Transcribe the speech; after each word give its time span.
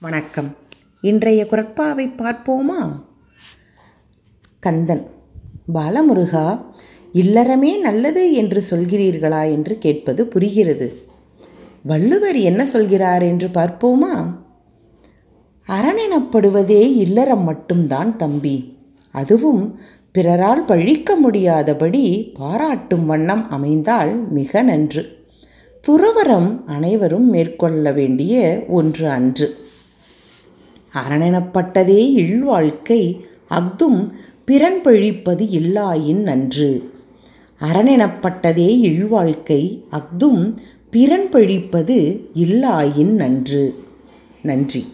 வணக்கம். 0.00 0.56
இன்றைய 1.00 1.46
குரட்பாவை 1.50 2.12
பார்ப்போமா? 2.16 3.02
கந்தன் 4.60 5.06
பாலமுருகா 5.74 6.64
இல்லறமே 7.14 7.80
நல்லது 7.80 8.32
என்று 8.32 8.62
சொல்கிறீர்களா? 8.70 9.52
என்று 9.52 9.78
கேட்பது 9.78 10.26
புரிகிறது. 10.26 11.02
வள்ளுவர் 11.82 12.36
என்ன 12.36 12.66
சொல்கிறார்? 12.66 13.22
என்று 13.22 13.48
பார்ப்போமா? 13.48 14.36
அரணெனப்படுவதே 15.68 16.96
இல்லறம் 16.96 17.44
மட்டும்தான் 17.44 18.16
தம்பி. 18.16 18.76
அதுவும் 19.10 19.78
பிறரால் 20.12 20.64
பழிக்க 20.64 21.16
முடியாதபடி 21.16 22.32
பாராட்டும் 22.34 23.06
வண்ணம் 23.06 23.50
அமைந்தால் 23.50 24.30
மிக 24.30 24.62
நன்று. 24.62 25.24
துறவரம் 25.88 26.64
அனைவரும் 26.66 27.30
மேற்கொள்ள 27.30 27.92
வேண்டிய 27.92 28.64
ஒன்று 28.68 29.08
அன்று. 29.08 29.68
அரணெனப்பட்டதே 30.94 32.10
இல்வாழ்க்கை 32.10 33.24
அஃதும் 33.50 34.10
பிறன் 34.44 34.82
பழிப்பது 34.82 35.44
இல்லாயின் 35.44 36.22
நன்று. 36.22 36.90
அரணெனப்பட்டதே 37.60 38.68
இல்வாழ்க்கை 38.78 39.84
அஃதும் 39.90 40.54
பிறன் 40.90 41.28
பழிப்பது 41.28 42.28
இல்லாயின் 42.34 43.14
நன்று. 43.14 43.74
நன்றி. 44.42 44.86